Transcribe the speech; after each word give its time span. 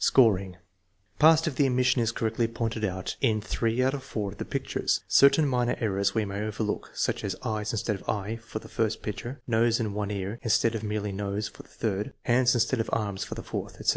Scoring. 0.00 0.56
Passed 1.20 1.46
if 1.46 1.54
the 1.54 1.68
omission 1.68 2.02
is 2.02 2.10
correctly 2.10 2.48
pointed 2.48 2.84
out 2.84 3.14
in 3.20 3.40
threejiut 3.40 3.94
of 3.94 4.02
four 4.02 4.32
of 4.32 4.38
the 4.38 4.44
pictures. 4.44 5.04
Certain 5.06 5.46
minor 5.46 5.76
errors 5.78 6.16
we 6.16 6.24
may 6.24 6.40
overlook, 6.40 6.90
such 6.94 7.22
as" 7.22 7.36
eyes" 7.44 7.72
instead 7.72 7.94
of" 7.94 8.08
eye" 8.10 8.34
for 8.44 8.58
the 8.58 8.66
first 8.68 9.02
picture;" 9.02 9.40
nose 9.46 9.78
and 9.78 9.94
one 9.94 10.10
ear" 10.10 10.40
instead 10.42 10.74
of 10.74 10.82
merely" 10.82 11.12
nose" 11.22 11.46
for 11.48 11.62
the 11.62 11.68
third;" 11.68 12.12
hands" 12.22 12.54
instead 12.56 12.80
of" 12.80 12.90
arms" 12.92 13.22
for 13.24 13.36
the 13.36 13.42
fourth, 13.44 13.74
etc. 13.76 13.86